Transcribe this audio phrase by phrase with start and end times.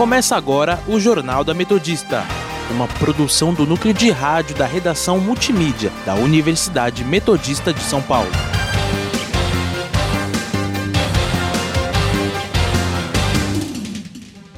[0.00, 2.24] Começa agora o Jornal da Metodista,
[2.70, 8.30] uma produção do núcleo de rádio da redação multimídia da Universidade Metodista de São Paulo.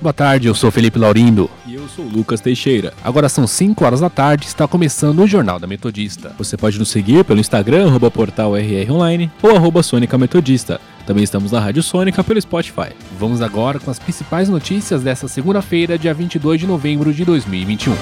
[0.00, 1.50] Boa tarde, eu sou Felipe Laurindo.
[1.66, 2.94] E eu sou Lucas Teixeira.
[3.02, 6.32] Agora são 5 horas da tarde e está começando o Jornal da Metodista.
[6.38, 10.80] Você pode nos seguir pelo Instagram, arroba portal RR Online ou arroba Sônica Metodista.
[11.04, 12.92] Também estamos na Rádio Sônica pelo Spotify.
[13.22, 17.92] Vamos agora com as principais notícias dessa segunda-feira, dia 22 de novembro de 2021.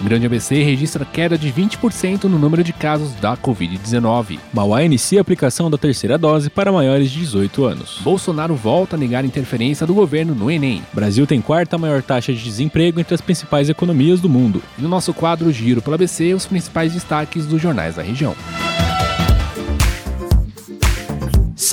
[0.00, 4.40] O Grande ABC registra queda de 20% no número de casos da Covid-19.
[4.52, 8.00] Mauá inicia a aplicação da terceira dose para maiores de 18 anos.
[8.02, 10.82] Bolsonaro volta a negar interferência do governo no Enem.
[10.92, 14.60] Brasil tem quarta maior taxa de desemprego entre as principais economias do mundo.
[14.76, 18.34] E no nosso quadro Giro pelo ABC, os principais destaques dos jornais da região.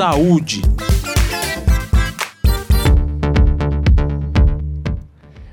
[0.02, 0.64] Saúde.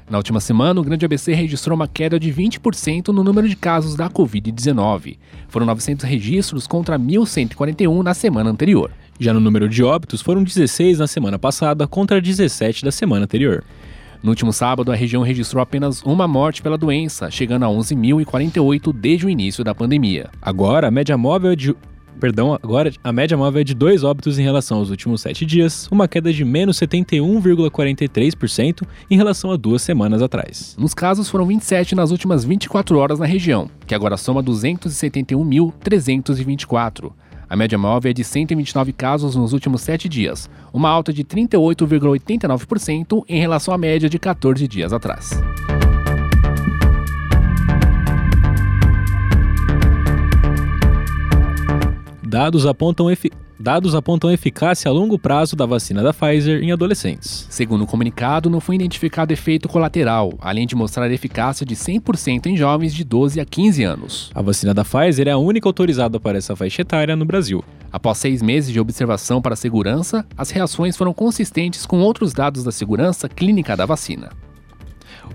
[0.09, 3.95] Na última semana, o Grande ABC registrou uma queda de 20% no número de casos
[3.95, 5.19] da Covid-19.
[5.49, 8.91] Foram 900 registros contra 1.141 na semana anterior.
[9.21, 13.63] Já no número de óbitos, foram 16 na semana passada contra 17 da semana anterior.
[14.23, 19.27] No último sábado, a região registrou apenas uma morte pela doença, chegando a 11.048 desde
[19.27, 20.31] o início da pandemia.
[20.41, 21.77] Agora, a média móvel é de
[22.21, 25.87] Perdão, agora a média móvel é de dois óbitos em relação aos últimos sete dias,
[25.91, 30.75] uma queda de menos 71,43% em relação a duas semanas atrás.
[30.79, 37.13] Nos casos, foram 27 nas últimas 24 horas na região, que agora soma 271.324.
[37.49, 43.25] A média móvel é de 129 casos nos últimos 7 dias, uma alta de 38,89%
[43.29, 45.31] em relação à média de 14 dias atrás.
[52.29, 57.47] Dados apontam, efi dados apontam eficácia a longo prazo da vacina da Pfizer em adolescentes.
[57.49, 62.55] Segundo o comunicado, não foi identificado efeito colateral, além de mostrar eficácia de 100% em
[62.55, 64.31] jovens de 12 a 15 anos.
[64.35, 67.65] A vacina da Pfizer é a única autorizada para essa faixa etária no Brasil.
[67.91, 72.71] Após seis meses de observação para segurança, as reações foram consistentes com outros dados da
[72.71, 74.29] segurança clínica da vacina.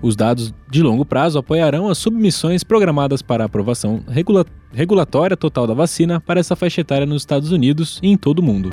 [0.02, 5.74] Os dados de longo prazo apoiarão as submissões programadas para aprovação regula regulatória total da
[5.74, 8.70] vacina para essa faixa etária nos Estados Unidos e em todo o mundo.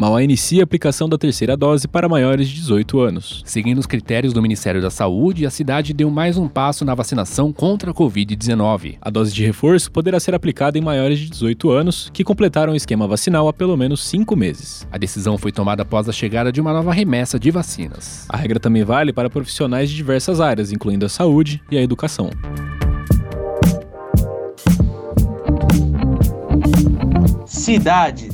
[0.00, 3.42] Mauá inicia a aplicação da terceira dose para maiores de 18 anos.
[3.44, 7.52] Seguindo os critérios do Ministério da Saúde, a cidade deu mais um passo na vacinação
[7.52, 8.96] contra a Covid-19.
[8.98, 12.76] A dose de reforço poderá ser aplicada em maiores de 18 anos que completaram o
[12.76, 14.88] esquema vacinal há pelo menos cinco meses.
[14.90, 18.24] A decisão foi tomada após a chegada de uma nova remessa de vacinas.
[18.30, 22.30] A regra também vale para profissionais de diversas áreas, incluindo a saúde e a educação.
[27.44, 28.29] Cidades.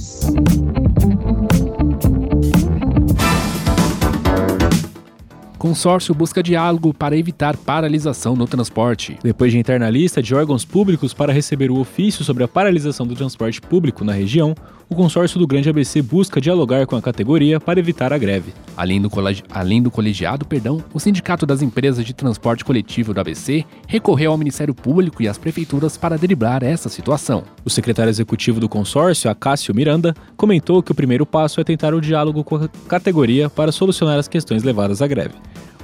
[5.67, 9.19] Consórcio busca diálogo para evitar paralisação no transporte.
[9.21, 13.05] Depois de entrar na lista de órgãos públicos para receber o ofício sobre a paralisação
[13.05, 14.55] do transporte público na região,
[14.89, 18.53] o consórcio do Grande ABC busca dialogar com a categoria para evitar a greve.
[18.77, 23.21] Além do, colegi além do colegiado, perdão, o Sindicato das Empresas de Transporte Coletivo do
[23.21, 27.43] ABC recorreu ao Ministério Público e às prefeituras para driblar essa situação.
[27.65, 32.01] O secretário executivo do consórcio, Acácio Miranda, comentou que o primeiro passo é tentar o
[32.01, 35.35] diálogo com a categoria para solucionar as questões levadas à greve.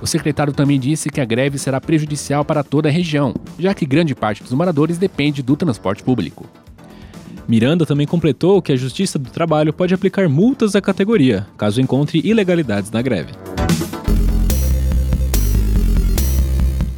[0.03, 3.87] O secretário também disse que a greve será prejudicial para toda a região, já que
[3.87, 6.45] grande parte dos moradores depende do transporte público.
[7.47, 12.21] Miranda também completou que a Justiça do Trabalho pode aplicar multas à categoria, caso encontre
[12.25, 13.33] ilegalidades na greve.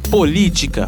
[0.09, 0.87] Política.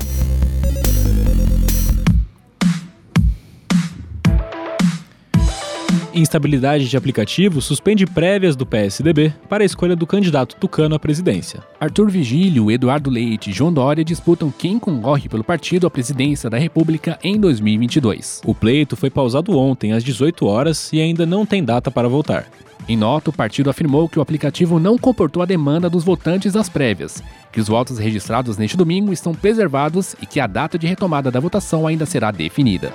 [6.17, 11.63] Instabilidade de aplicativo suspende prévias do PSDB para a escolha do candidato tucano à presidência.
[11.79, 16.57] Arthur Vigílio, Eduardo Leite e João Dória disputam quem concorre pelo partido à presidência da
[16.57, 18.41] República em 2022.
[18.45, 22.47] O pleito foi pausado ontem às 18 horas e ainda não tem data para voltar.
[22.89, 26.69] Em nota, o partido afirmou que o aplicativo não comportou a demanda dos votantes das
[26.69, 27.21] prévias,
[27.51, 31.39] que os votos registrados neste domingo estão preservados e que a data de retomada da
[31.39, 32.93] votação ainda será definida.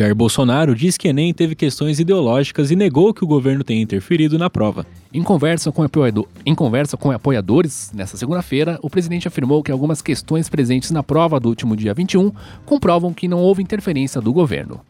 [0.00, 4.38] Jair Bolsonaro diz que Enem teve questões ideológicas e negou que o governo tenha interferido
[4.38, 4.86] na prova.
[5.12, 10.00] Em conversa com, apoiador, em conversa com apoiadores, nesta segunda-feira, o presidente afirmou que algumas
[10.00, 12.32] questões presentes na prova do último dia 21
[12.64, 14.80] comprovam que não houve interferência do governo.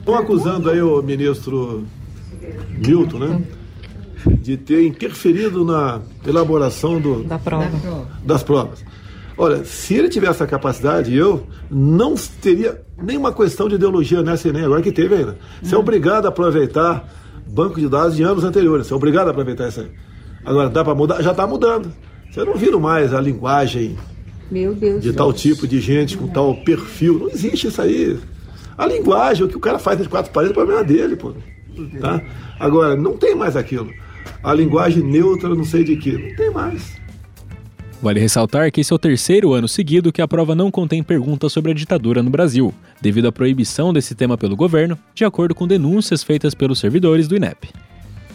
[0.00, 1.86] Estão acusando aí o ministro
[2.84, 3.42] Milton, né?
[4.42, 8.08] de ter interferido na elaboração do, da prova.
[8.24, 8.84] das provas.
[9.42, 14.52] Olha, se ele tivesse essa capacidade, eu não teria nenhuma questão de ideologia nessa e
[14.52, 15.38] nem agora que teve ainda.
[15.62, 15.82] Você é uhum.
[15.82, 17.08] obrigado a aproveitar
[17.46, 18.86] banco de dados de anos anteriores.
[18.86, 19.90] Você é obrigado a aproveitar isso aí.
[20.44, 21.22] Agora, dá para mudar?
[21.22, 21.90] Já está mudando.
[22.30, 23.96] Você não viram mais a linguagem
[24.50, 25.16] Meu Deus de Deus.
[25.16, 27.20] tal tipo de gente com tal perfil.
[27.20, 28.18] Não existe isso aí.
[28.76, 31.32] A linguagem, o que o cara faz nas quatro paredes, o problema é dele, pô.
[31.98, 32.20] Tá?
[32.58, 33.90] Agora, não tem mais aquilo.
[34.42, 36.12] A linguagem neutra, não sei de que.
[36.12, 36.99] Não tem mais.
[38.02, 41.52] Vale ressaltar que esse é o terceiro ano seguido que a prova não contém perguntas
[41.52, 45.68] sobre a ditadura no Brasil, devido à proibição desse tema pelo governo, de acordo com
[45.68, 47.68] denúncias feitas pelos servidores do INEP.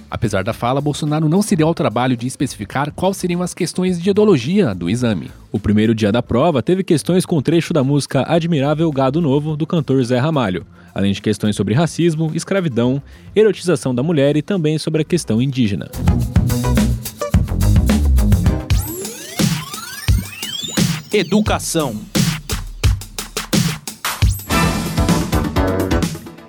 [0.09, 3.99] Apesar da fala, Bolsonaro não se deu ao trabalho de especificar quais seriam as questões
[3.99, 5.31] de ideologia do exame.
[5.51, 9.65] O primeiro dia da prova teve questões com trecho da música Admirável Gado Novo do
[9.65, 10.63] cantor Zé Ramalho,
[10.93, 13.01] além de questões sobre racismo, escravidão,
[13.35, 15.89] erotização da mulher e também sobre a questão indígena.
[21.17, 21.95] Educação.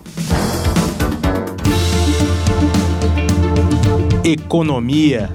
[4.23, 5.31] Economia.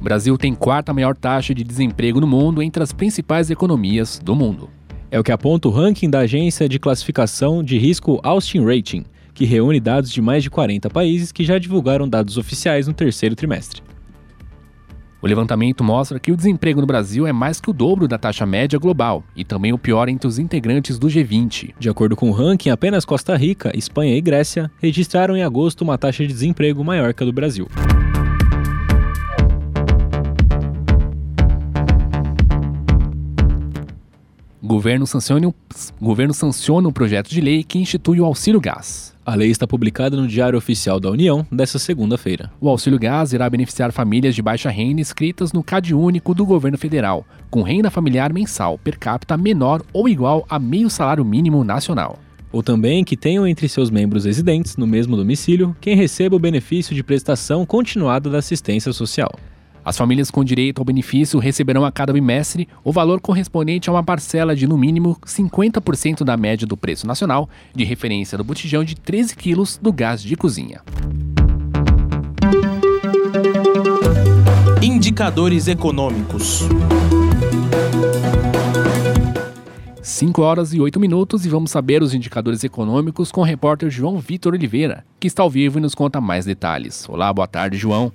[0.00, 4.34] O Brasil tem quarta maior taxa de desemprego no mundo entre as principais economias do
[4.34, 4.70] mundo.
[5.14, 9.44] É o que aponta o ranking da agência de classificação de risco Austin Rating, que
[9.44, 13.80] reúne dados de mais de 40 países que já divulgaram dados oficiais no terceiro trimestre.
[15.22, 18.44] O levantamento mostra que o desemprego no Brasil é mais que o dobro da taxa
[18.44, 21.74] média global e também o pior entre os integrantes do G20.
[21.78, 25.96] De acordo com o ranking, apenas Costa Rica, Espanha e Grécia registraram em agosto uma
[25.96, 27.68] taxa de desemprego maior que a do Brasil.
[34.64, 35.54] Governo sanciona, o,
[36.00, 39.14] governo sanciona um projeto de lei que institui o auxílio gás.
[39.26, 42.50] A lei está publicada no Diário Oficial da União desta segunda-feira.
[42.60, 46.78] O auxílio gás irá beneficiar famílias de baixa renda inscritas no CAD único do governo
[46.78, 52.18] federal, com renda familiar mensal per capita menor ou igual a meio salário mínimo nacional.
[52.50, 56.94] Ou também que tenham entre seus membros residentes no mesmo domicílio quem receba o benefício
[56.94, 59.34] de prestação continuada da assistência social.
[59.84, 64.02] As famílias com direito ao benefício receberão a cada bimestre o valor correspondente a uma
[64.02, 68.94] parcela de no mínimo 50% da média do preço nacional de referência do botijão de
[68.94, 70.80] 13 quilos do gás de cozinha.
[74.80, 76.62] Indicadores econômicos.
[80.00, 84.18] 5 horas e 8 minutos e vamos saber os indicadores econômicos com o repórter João
[84.18, 87.06] Vitor Oliveira, que está ao vivo e nos conta mais detalhes.
[87.08, 88.12] Olá, boa tarde, João.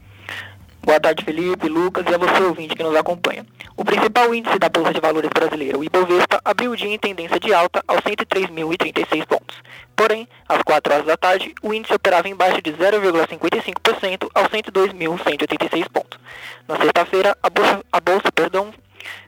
[0.82, 3.46] Boa tarde, Felipe, Lucas e a você, ouvinte, que nos acompanha.
[3.76, 7.40] O principal índice da Bolsa de Valores brasileira, o Ibovespa, abriu o dia em tendência
[7.40, 9.58] de alta aos 103.036 pontos.
[9.96, 15.90] Porém, às 4 horas da tarde, o índice operava em baixa de 0,55% aos 102.186
[15.90, 16.20] pontos.
[16.68, 18.74] Na sexta-feira, a bolsa, a bolsa perdão,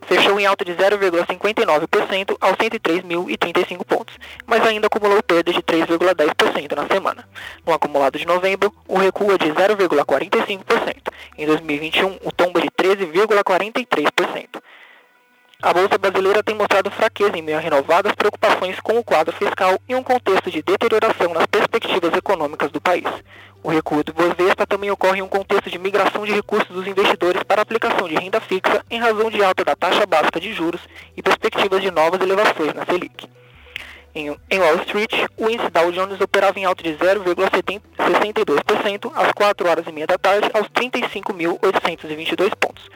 [0.02, 6.88] fechou em alta de 0,59% aos 103.035 pontos, mas ainda acumulou perda de 3,10% na
[6.88, 7.28] semana.
[7.66, 10.96] No acumulado de novembro, o recuo é de 0,45%.
[11.38, 14.62] Em 2021, o tombo é de 13,43%.
[15.64, 19.80] A Bolsa Brasileira tem mostrado fraqueza em meio a renovadas preocupações com o quadro fiscal
[19.88, 23.06] e um contexto de deterioração nas perspectivas econômicas do país.
[23.62, 27.44] O recuo do Bovespa também ocorre em um contexto de migração de recursos dos investidores
[27.44, 30.82] para aplicação de renda fixa em razão de alta da taxa básica de juros
[31.16, 33.30] e perspectivas de novas elevações na Selic.
[34.16, 39.86] Em, Wall Street, o índice Dow Jones operava em alta de 0,62% às 4 horas
[39.88, 42.90] e meia da tarde aos 35.822 pontos.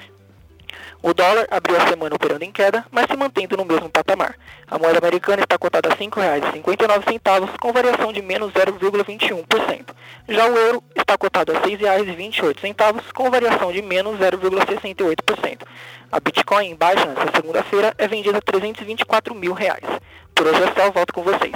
[1.01, 4.35] O dólar abriu a semana operando em queda, mas se mantendo no mesmo patamar.
[4.67, 9.85] A moeda americana está cotada a R$ 5,59, com variação de menos 0,21%.
[10.27, 15.61] Já o euro está cotado a R$ 6,28, com variação de menos 0,68%.
[16.11, 19.83] A Bitcoin em baixa nesta segunda-feira é vendida a 324 mil reais.
[20.33, 21.55] Por hoje é só, volto com vocês.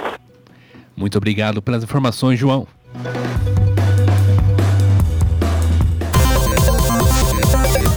[0.96, 2.68] Muito obrigado pelas informações, João.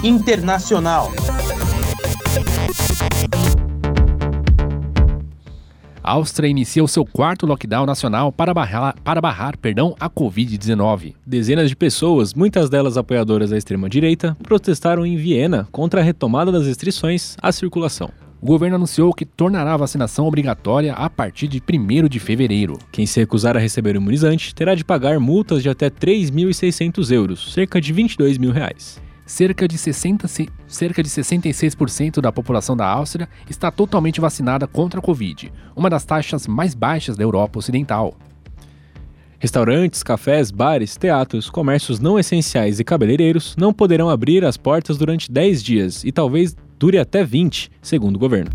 [0.03, 1.11] Internacional.
[6.03, 11.13] A Áustria inicia o seu quarto lockdown nacional para barrar, para barrar perdão, a Covid-19.
[11.25, 16.67] Dezenas de pessoas, muitas delas apoiadoras da extrema-direita, protestaram em Viena contra a retomada das
[16.67, 18.11] restrições à circulação.
[18.41, 22.77] O governo anunciou que tornará a vacinação obrigatória a partir de 1 de fevereiro.
[22.91, 27.53] Quem se recusar a receber o imunizante terá de pagar multas de até 3.600 euros,
[27.53, 30.27] cerca de 22 mil reais cerca de, 60,
[30.67, 36.05] cerca de 66% da população da Áustria está totalmente vacinada contra a Covid, uma das
[36.05, 38.15] taxas mais baixas da Europa Ocidental.
[39.39, 45.29] Restaurantes, cafés, bares, teatros, comércios não essenciais e cabeleireiros não poderão abrir as portas durante
[45.29, 48.51] 10 dias e talvez dure até 20, segundo o governo.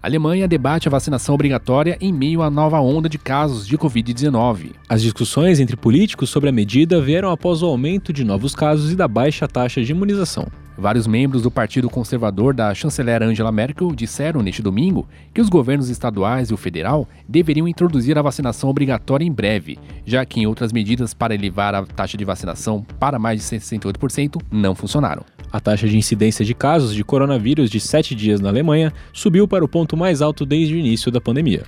[0.00, 4.70] A Alemanha debate a vacinação obrigatória em meio à nova onda de casos de Covid-19.
[4.88, 8.96] As discussões entre políticos sobre a medida vieram após o aumento de novos casos e
[8.96, 10.46] da baixa taxa de imunização.
[10.78, 15.88] Vários membros do Partido Conservador da chanceler Angela Merkel disseram neste domingo que os governos
[15.88, 21.12] estaduais e o federal deveriam introduzir a vacinação obrigatória em breve, já que outras medidas
[21.12, 25.24] para elevar a taxa de vacinação para mais de 68% não funcionaram.
[25.50, 29.64] A taxa de incidência de casos de coronavírus de 7 dias na Alemanha subiu para
[29.64, 31.64] o ponto mais alto desde o início da pandemia.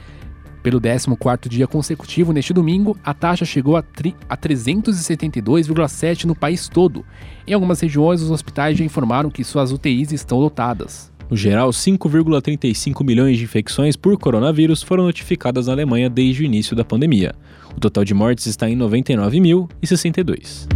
[0.62, 3.84] Pelo 14º dia consecutivo neste domingo, a taxa chegou a,
[4.28, 7.04] a 372,7 no país todo.
[7.46, 11.10] Em algumas regiões, os hospitais já informaram que suas UTIs estão lotadas.
[11.30, 16.74] No geral, 5,35 milhões de infecções por coronavírus foram notificadas na Alemanha desde o início
[16.76, 17.34] da pandemia.
[17.76, 20.66] O total de mortes está em 99.062.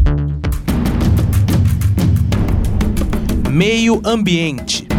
[3.50, 4.93] Meio Ambiente.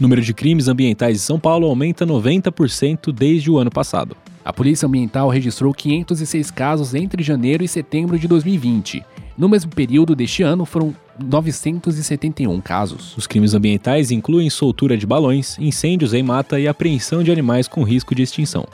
[0.00, 4.16] O número de crimes ambientais em São Paulo aumenta 90% desde o ano passado.
[4.42, 9.04] A Polícia Ambiental registrou 506 casos entre janeiro e setembro de 2020.
[9.36, 13.14] No mesmo período deste ano, foram 971 casos.
[13.14, 17.82] Os crimes ambientais incluem soltura de balões, incêndios em mata e apreensão de animais com
[17.82, 18.66] risco de extinção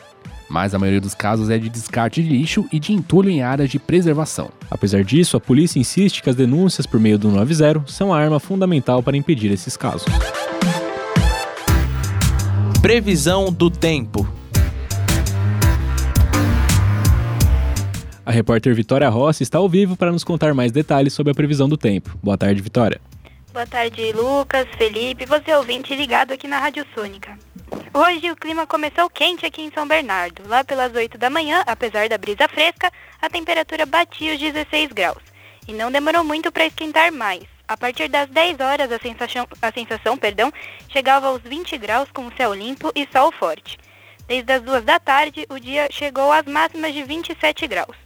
[0.49, 3.68] mas a maioria dos casos é de descarte de lixo e de entulho em áreas
[3.68, 4.49] de preservação.
[4.71, 8.38] Apesar disso, a polícia insiste que as denúncias por meio do 90 são a arma
[8.38, 10.06] fundamental para impedir esses casos.
[12.87, 14.25] Previsão do tempo.
[18.25, 21.69] A repórter Vitória Rossi está ao vivo para nos contar mais detalhes sobre a previsão
[21.69, 22.16] do tempo.
[22.23, 23.00] Boa tarde, Vitória.
[23.52, 27.37] Boa tarde, Lucas, Felipe, você ouvinte ligado aqui na Rádio Sônica.
[27.93, 30.43] Hoje o clima começou quente aqui em São Bernardo.
[30.47, 32.88] Lá pelas 8 da manhã, apesar da brisa fresca,
[33.21, 35.23] a temperatura batia os 16 graus.
[35.66, 37.56] E não demorou muito para esquentar mais.
[37.68, 40.52] A partir das 10 horas, a sensação, a sensação perdão,
[40.88, 43.76] chegava aos 20 graus com céu limpo e sol forte.
[44.28, 47.96] Desde as 2 da tarde, o dia chegou às máximas de 27 graus.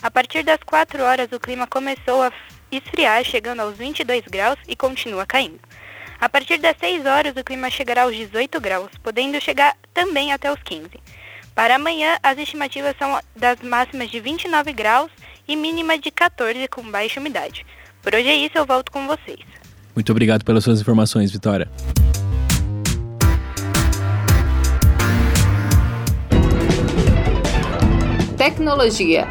[0.00, 2.32] A partir das 4 horas, o clima começou a
[2.70, 5.58] esfriar, chegando aos 22 graus e continua caindo.
[6.20, 10.52] A partir das 6 horas, o clima chegará aos 18 graus, podendo chegar também até
[10.52, 10.90] os 15.
[11.56, 15.10] Para amanhã, as estimativas são das máximas de 29 graus
[15.48, 17.66] e mínima de 14 com baixa umidade.
[18.08, 19.38] Por hoje é isso, eu volto com vocês.
[19.94, 21.70] Muito obrigado pelas suas informações, Vitória.
[28.38, 29.28] Tecnologia.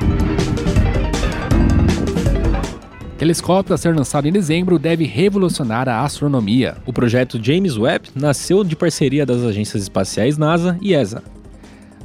[3.18, 6.78] Telescópio a ser lançado em dezembro deve revolucionar a astronomia.
[6.86, 11.24] O projeto James Webb nasceu de parceria das agências espaciais NASA e ESA.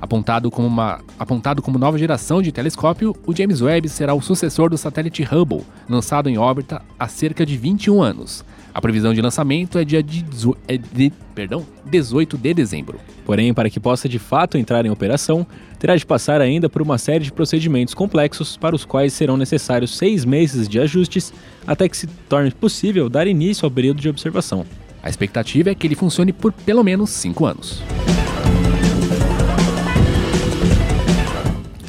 [0.03, 4.69] Apontado como, uma, apontado como nova geração de telescópio, o James Webb será o sucessor
[4.69, 8.45] do satélite Hubble, lançado em órbita há cerca de 21 anos.
[8.75, 10.25] A previsão de lançamento é dia de,
[10.67, 12.99] é de, perdão, 18 de dezembro.
[13.25, 15.47] Porém, para que possa de fato entrar em operação,
[15.79, 19.97] terá de passar ainda por uma série de procedimentos complexos para os quais serão necessários
[19.97, 21.33] seis meses de ajustes
[21.65, 24.67] até que se torne possível dar início ao período de observação.
[25.01, 27.81] A expectativa é que ele funcione por pelo menos cinco anos.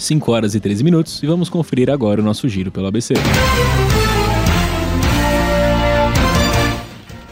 [0.04, 3.14] 5 horas e 13 minutos e vamos conferir agora o nosso giro pelo ABC.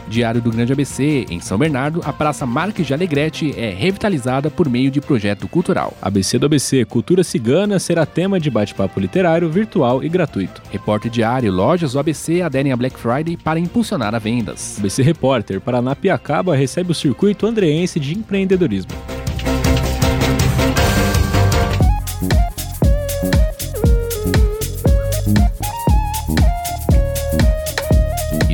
[0.08, 4.68] Diário do Grande ABC, em São Bernardo, a Praça Marques de Alegrete é revitalizada por
[4.68, 5.96] meio de projeto cultural.
[6.02, 10.62] ABC do ABC, Cultura Cigana será tema de bate-papo literário, virtual e gratuito.
[10.70, 14.76] Repórter Diário, lojas do ABC aderem a Black Friday para impulsionar as vendas.
[14.80, 18.92] ABC Repórter, Paranapiacaba recebe o circuito andreense de empreendedorismo.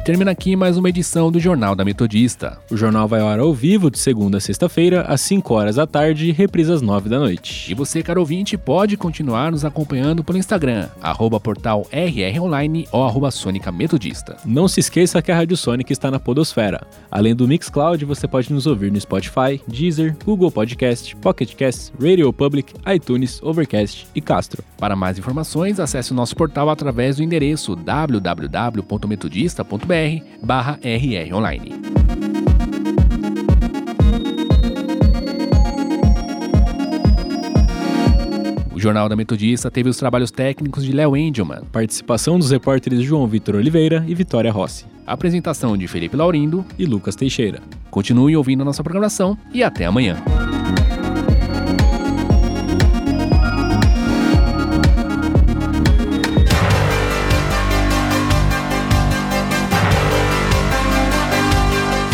[0.08, 2.58] Termina aqui mais uma edição do Jornal da Metodista.
[2.72, 5.86] O jornal vai ao ar ao vivo de segunda a sexta-feira, às 5 horas da
[5.86, 7.70] tarde e reprisa às 9 da noite.
[7.70, 13.30] E você, caro ouvinte, pode continuar nos acompanhando pelo Instagram, arroba portal RROnline ou arroba
[13.32, 14.38] Sônica Metodista.
[14.46, 16.88] Não se esqueça que a Rádio Sônica está na Podosfera.
[17.12, 22.32] Além do Mixcloud, você pode nos ouvir no Spotify, Deezer, Google Podcast, Pocket Cast, Radio
[22.32, 24.64] Public, iTunes, Overcast e Castro.
[24.78, 29.97] Para mais informações, acesse o nosso portal através do endereço www.metodista.br
[30.44, 31.74] barra RR Online.
[38.74, 43.26] O Jornal da Metodista teve os trabalhos técnicos de Léo Engelman, participação dos repórteres João
[43.28, 47.60] Vitor Oliveira e Vitória Rossi, apresentação de Felipe Laurindo e Lucas Teixeira.
[47.90, 50.16] Continue ouvindo a nossa programação e até amanhã.